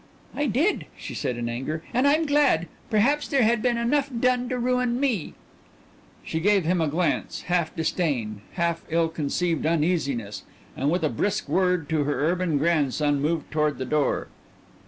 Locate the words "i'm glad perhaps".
2.07-3.27